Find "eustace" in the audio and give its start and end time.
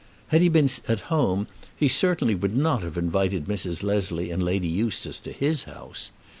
4.67-5.19